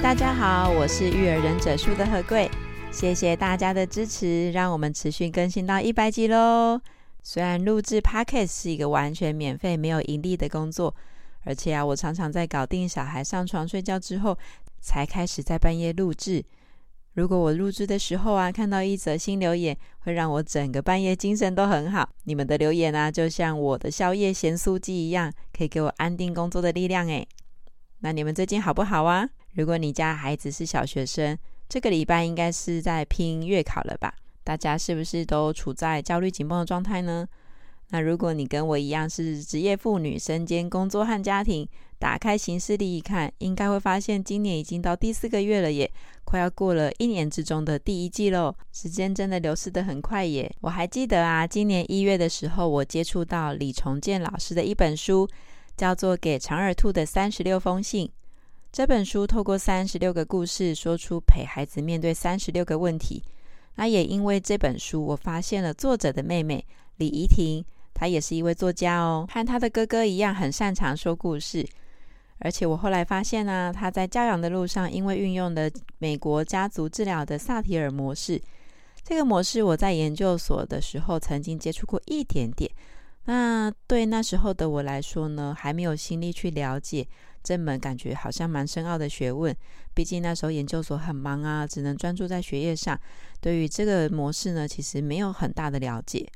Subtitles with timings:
[0.00, 2.48] 大家好，我是育儿忍者树的何贵，
[2.90, 6.80] 谢谢大家的支持，让我们持续更新到一百集喽。
[7.22, 10.94] 虽然录制 Podcast 是一个完全免费、没有盈利的工作，
[11.44, 14.38] 而且啊，我常常在搞定小孩上床睡觉之后，
[14.80, 16.42] 才开始在半夜录制。
[17.14, 22.08] 如果我录制的时候啊，看到一则新留言，会让我整个半夜精神都很好。
[22.22, 27.26] 你们的留言啊，就像我的宵夜咸酥鸡一样，可以给我安定工作的力量诶。
[27.98, 29.28] 那你们最近好不好啊？
[29.54, 31.36] 如果你家孩子是小学生，
[31.68, 34.14] 这个礼拜应该是在拼月考了吧？
[34.44, 37.28] 大家是不是都处在焦虑紧绷的状态呢？
[37.90, 41.66] 那如果你跟我一样是职业妇女，身兼工作和家庭，
[41.98, 45.90] 打开行事历一看，应该会发现今年已经到第四个月了耶，
[46.24, 48.54] 快要过了一年之中的第一季喽。
[48.72, 50.54] 时间真的流逝得很快耶。
[50.60, 55.26] 我还记得啊，今年一月的时候，我接触到李崇建老师的一本书，
[55.74, 58.06] 叫做《给长耳兔的三十六封信》。
[58.70, 63.22] 这本书透过三十六个故事，说出陪孩子面对三十六个问题。
[63.74, 66.64] 那也因为这本书，我发现了作者的妹妹
[66.96, 71.66] 李怡婷，她也是一位作家哦，和她的哥哥一样，很擅长说故事。
[72.40, 78.40] 而且我后来发现呢、她在教养的路上，因为运用了美国家族治疗的萨提尔模式，
[79.02, 82.70] 这个模式我在研究所的时候曾经接触过一点点。
[83.24, 87.06] 那对那时候的我来说呢，还没有心力去了解。
[87.42, 89.54] 这门感觉好像蛮深奥的学问，
[89.94, 92.98] 毕竟那时候研究所很忙啊，只能专注在学业上。
[93.40, 96.28] 对于这个模式呢，其实没有很大的了解。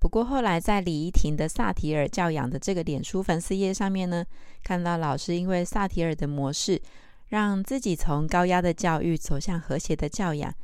[0.00, 4.24] 不过后来在李怡婷的萨提尔教养的这个脸书粉丝页上面呢，
[4.62, 6.80] 看到老师因为萨提尔的模式，
[7.28, 10.54] 让自己从高压的教育走向和谐的教养，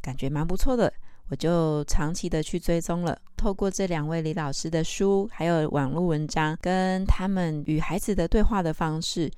[0.00, 0.92] 感觉蛮不错的。
[1.32, 9.30] 我就长期的去追踪了，透过这两位李老师的书，还有网络文章，跟他们与孩子的对话的方式，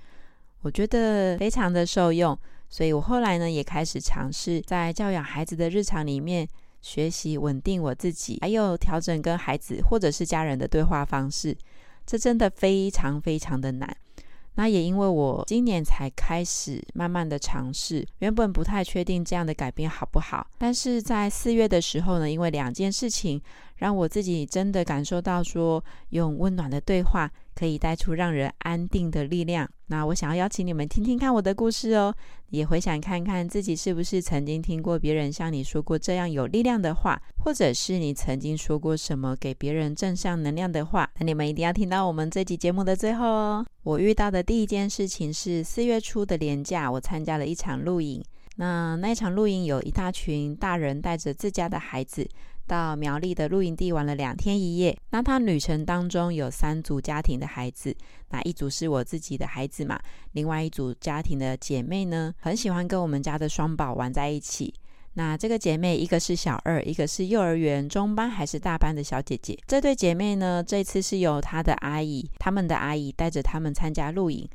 [0.62, 2.36] 我觉得非常的受用。
[2.68, 6.48] 所以我后来呢，也开始尝试在教养孩子的日常里面，
[6.82, 11.56] 学习稳定我自己，还有调整跟孩子或者是家人的对话方式。
[12.04, 13.96] 这真的非常非常的难。
[14.56, 23.40] 那也因为我今年才开始慢慢的尝试，原本不太确定这样的改变好不好，但是在四月的时候呢，因为两件事情，
[23.76, 29.68] 让我自己真的感受到说，用温暖的对话可以带出让人安定的力量。
[29.88, 32.14] 那我想要邀请你们听听看我的故事哦，
[32.48, 41.10] 也回想看看自己是不是曾经听过别人向你说过这样有力量的话，或者是你曾经说过什么给别人正向能量的话。
[41.18, 43.66] 那你们一定要听到我们这集节目的最后哦。
[43.82, 48.24] 我遇到的第一件事情是四月初的连假，我参加了一场露营。
[48.56, 52.26] 那那一场露营有一大群大人带着自家的孩子。
[52.66, 54.96] 到苗栗的露营地玩了两天一夜。
[55.10, 57.94] 那他旅程当中有三组家庭的孩子，
[58.30, 60.00] 那一组是我自己的孩子嘛，
[60.32, 64.72] 另外一组家庭的姐妹呢，很喜欢跟我们家的双宝玩在一起。
[65.16, 69.56] 那这个姐妹一个是小二，一个是幼儿园中班还是大班的小姐姐。
[69.64, 74.48] 这对姐妹呢，这次是由她的阿姨，他们的阿姨带着他们参加露营。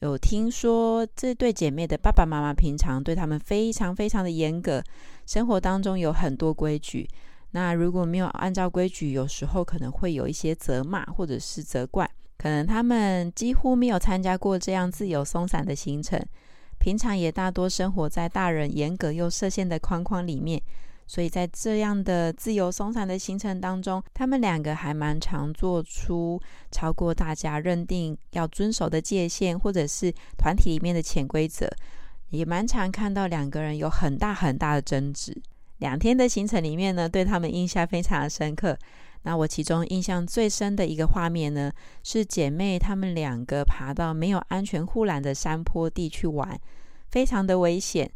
[0.00, 4.82] 有听说这对姐妹的爸爸妈妈平常对他们非常非常的严格，
[5.24, 7.08] 生活当中有很多规矩。
[7.52, 12.10] 那如果没有按照规矩，有时候可能会有一些责骂或者是责怪。
[12.38, 16.20] 可能他们几乎没有参加过这样自由松散的行程，
[16.80, 20.60] 平常也大多生活在大人严格又设限的框框里面，
[21.06, 26.40] 所以在这样的自由松散的行程当中，他们两个还蛮常做出
[26.72, 31.70] 超过大家认定要遵守的界限，或者是团体里面的潜规则，
[32.30, 35.40] 也蛮常看到两个人有很大很大的争执。
[35.82, 38.78] 两天的行程里面呢，对他们印象非常的深刻。
[39.24, 41.72] 那我其中印象最深的一个画面呢，
[42.04, 46.56] 是姐妹她们两个爬到没有安全护栏的山坡地去玩，
[47.10, 48.08] 非常的危险。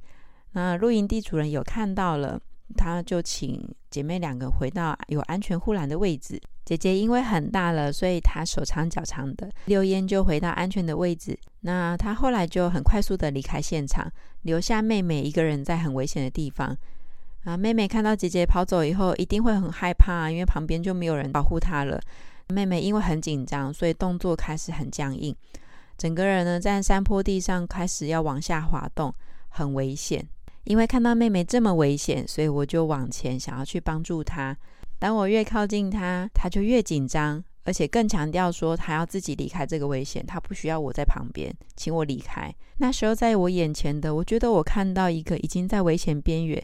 [0.52, 2.40] 那露营地主人有看到了，
[2.76, 6.40] 他就请姐妹两个回到有安全护栏的位置。
[6.64, 11.36] 姐姐因为很大了，所以她手长脚长的溜烟就回到安全的位置。
[11.60, 14.10] 那她后来就很快速的离开现场，
[14.42, 16.76] 留下妹妹一个人在很危险的地方。
[17.46, 22.00] 啊，妹妹看到姐姐跑走以后，一定会很害怕，因为旁边就没有人保护她了。
[22.48, 25.34] 妹妹因为很紧张，所以动作开始很僵硬。
[25.96, 29.14] 整个人呢在山坡地上开始要往下滑动，
[29.48, 30.26] 很危险。
[30.64, 34.56] 因为看到妹妹这么危险，所以我就往前想要去帮助她。
[34.99, 42.52] 当我越靠近她，她就越紧张，而且更强调说她要自己离开这个危险，她不需要我在旁边，请我离开。
[42.78, 46.60] 那时候在我眼前的，我觉得我看到一个已经在危险边缘，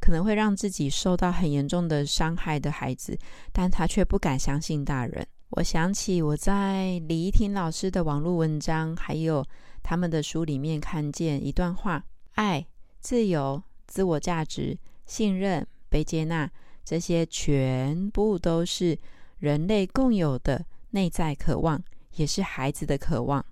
[0.00, 3.18] 可能会让自己受到很严重的伤害的孩子，
[3.52, 5.26] 但他却不敢相信大人。
[5.50, 9.44] 我想起我在李依婷老师的网络文章，还有
[9.82, 12.04] 他们的书里面看见一段话：
[12.34, 12.66] 爱。
[12.98, 16.50] 自由、自我价值、信任、被接纳，
[16.84, 18.98] 这些全部都是
[19.38, 21.80] 人类共有的内在渴望，
[22.16, 23.46] 也是孩子的渴望。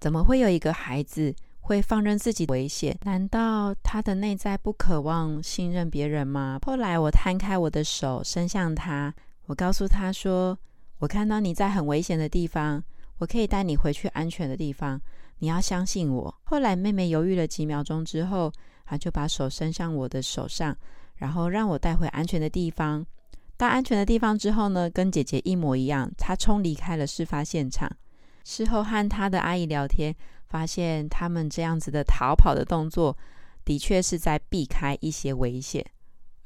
[0.00, 1.32] 怎么会有一个孩子
[1.68, 2.98] 会放任自己危险？
[3.02, 6.58] 难道他的内在不渴望信任别人吗？
[6.64, 10.58] 后来我摊开我的手，伸向他，我告诉他说
[10.98, 12.82] ：“我看到你在很危险的地方，
[13.18, 14.98] 我可以带你回去安全的地方。
[15.40, 18.50] 你要相信我。”后来妹妹犹豫了几秒钟之后。
[18.90, 20.74] 他就把手伸向我的手上，
[21.16, 23.04] 然后让我带回安全的地方。
[23.58, 27.86] 到安全的地方之后呢，跟姐姐一模一样，她冲离开了事发现场。
[28.44, 30.16] 事后和她的阿姨聊天，
[30.48, 33.16] 发现他们这样子的逃跑的动作，
[33.64, 35.84] 的确是在避开一些危险。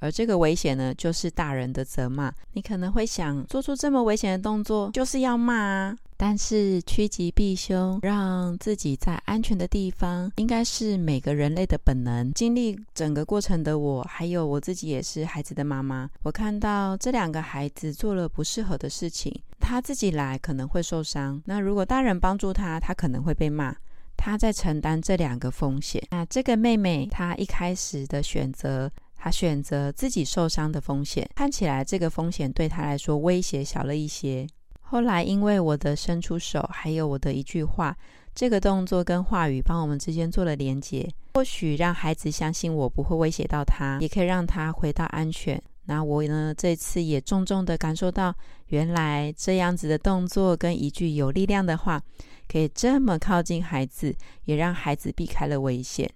[0.00, 2.32] 而这个危险呢，就是大人的责骂。
[2.54, 5.96] 你可能会想，做出这么危险的动作，就是要骂啊。
[6.16, 12.32] 但是趋吉避凶，让自己在安全的地方，应该是每个人类的本能。
[12.32, 21.40] 经历整个过程的我，还有我自己也是孩子的妈妈，我看到这两个孩子做了不适合的事情，他自己来可能会受伤。
[21.44, 23.75] 那如果大人帮助他，他可能会被骂。
[24.24, 26.00] 他在承担这两个风险。
[26.10, 28.88] 那这个妹妹，她一开始的选择。
[29.16, 34.46] 她选择自己受伤的风险，看起来这个风险对她来说威胁小了一些。
[34.80, 37.96] 后来因为我的伸出手，还有我的一句话，
[38.34, 45.60] 这个动作跟话语帮我们之间做了连结，或许让孩子相信我不会威胁到他，也可以让他回到安全。
[45.84, 48.34] 那我呢，这次也重重的感受到，
[48.69, 52.00] 原来这样子的动作跟一句有力量的话，
[52.46, 54.14] 可以这么靠近孩子，
[54.44, 56.08] 也让孩子避开了危险。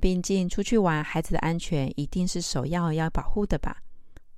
[0.00, 3.82] 毕竟出去玩，孩子的安全一定是首要要保护的吧。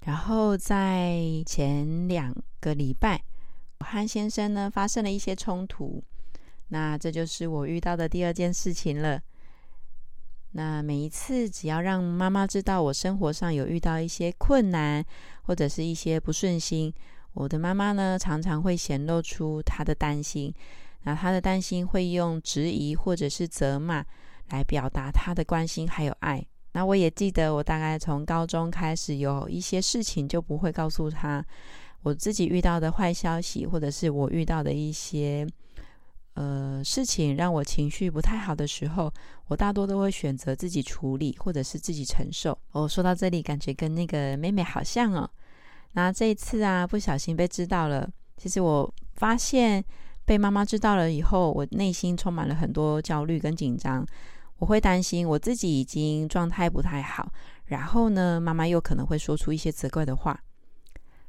[0.06, 3.22] 然后在前两个礼拜，
[3.80, 6.02] 我和先生呢发生了一些冲突，
[6.68, 9.20] 那这就是我遇到的第二件事情了。
[10.52, 15.04] 那每一次只要让妈妈知道我生活上有遇到一些困难，
[15.42, 16.92] 或者是一些不顺心，
[17.34, 20.54] 我的妈妈呢常常会显露出她的担心。
[21.04, 24.04] 那她的担心会用质疑或者是责骂。
[24.52, 26.44] 来表达她的关心还有爱。
[26.72, 31.40] 那我也记得，我大概从高中开始，有一些事情就不会告诉她
[32.02, 35.46] 我自己遇到的坏消息，或者是我遇到的一些
[36.40, 39.12] 呃事情让我情绪不太好的时候，
[39.48, 42.56] 我大多都会选择自己处理，或者是自己承受。
[42.72, 45.28] 我、哦、说到这里，感觉跟那个妹妹好像哦。
[45.92, 48.08] 那这一次啊，不小心被知道了。
[48.38, 49.84] 其实我发现
[50.24, 54.06] 被妈妈知道了以后，我内心充满了很多焦虑跟紧张。
[54.60, 57.30] 我会担心我自己已经状态不太好，
[57.66, 60.40] 然后呢，妈妈又可能会说出一些责怪的话。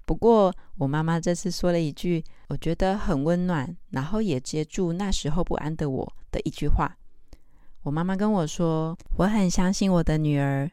[0.06, 6.98] 不过，我妈妈这次说了一句我觉得很温暖，然后也接住那时候不安的我的一句话。
[7.84, 10.70] 我妈妈跟我说：“我很相信我的女儿，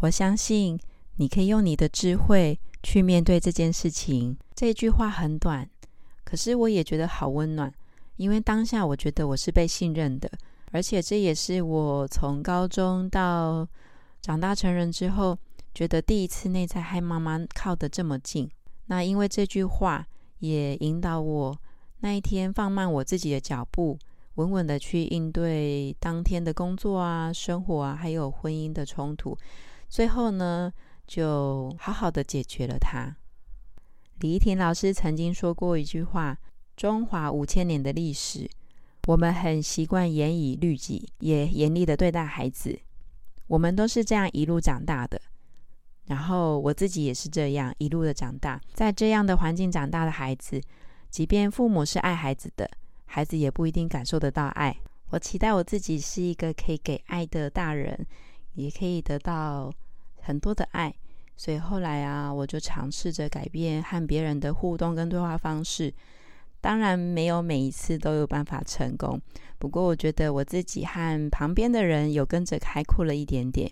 [0.00, 0.80] 我相信
[1.16, 5.68] 你可以用你的智慧去面对这件事情。”这句话很短，
[6.24, 7.70] 可是我也觉得好温暖，
[8.16, 10.30] 因为当下我觉得我是被信任的。
[10.72, 13.68] 而且这也是我从高中到
[14.22, 15.36] 长大成人之后，
[15.74, 18.50] 觉得第一次内在和妈妈靠得这么近。
[18.86, 20.06] 那因为这句话
[20.38, 21.58] 也引导我
[22.00, 23.98] 那一天放慢我自己的脚步，
[24.34, 29.36] 稳稳的去应对当天的工作啊、生活啊，还有婚姻的冲突。
[29.88, 30.72] 最后呢，
[31.06, 33.16] 就好好的解决了它。
[34.20, 36.38] 李依婷老师曾经说过一句话
[36.76, 38.48] ：“中华五千年的历史。”
[39.06, 42.78] 我们很习惯严以律己，也严厉的对待孩子。
[43.46, 45.18] 我们都是这样一路长大的，
[46.08, 48.60] 然后我自己也是这样一路的长大。
[48.74, 50.60] 在这样的环境长大的孩子，
[51.10, 52.68] 即便父母是爱孩子的，
[53.06, 54.76] 孩子也不一定感受得到爱。
[55.10, 58.06] 我期待我自己是一个可以给爱的大人，
[58.54, 59.72] 也可以得到
[60.20, 60.94] 很多的爱。
[61.36, 65.94] 所以后来啊，我就尝试着改变和别人的互动跟对话方式。
[66.60, 69.20] 当然没有每一次都有办法成功，
[69.60, 73.70] 不过我觉得我自己和旁边的人有跟着开阔了一点点，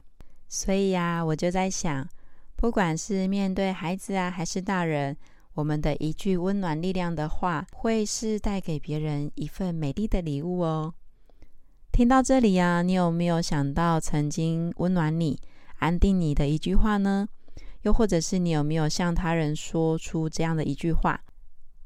[0.48, 2.08] 所以呀，我就在想，
[2.56, 5.16] 不管是面对孩子啊，还是大人，
[5.54, 10.94] 我们的一句温暖力量的话，会是带给别人一份美丽的礼物哦。
[11.92, 15.38] 听到这里呀、啊，你有没有想到曾经温暖你、
[15.78, 17.28] 安定你的一句话呢？
[17.82, 21.20] 又或者是你有没有向他人说出这样的一句话？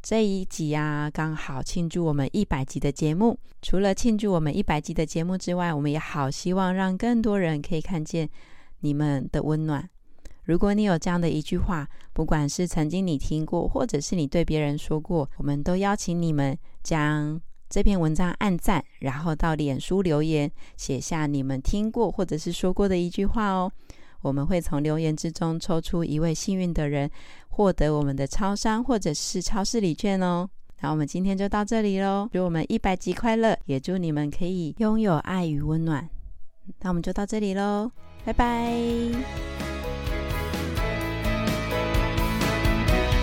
[0.02, 3.38] 这一集啊，刚好庆祝我们一百集的节目。
[3.60, 8.30] 除了庆祝我们一百集的节目之外，我们也好希望让更多人可以看见
[8.80, 9.90] 你们的温暖。
[10.50, 23.70] 如果你有这样的一句话，不管是曾经你听过，或者是你对别人说过，我们都邀请你们将这篇文章按赞，然后到脸书留言，写下你们听过或者是说过的一句话哦。
[24.22, 27.08] 我们会从留言之中抽出一位幸运的人，
[27.50, 30.50] 获得我们的超商或者是超市礼券哦。
[30.80, 36.08] 那我们今天就到这里喽，祝我们一百集快乐，也祝你们可以拥有爱与温暖。
[36.80, 37.92] 那我们就到这里喽，
[38.24, 39.59] 拜拜。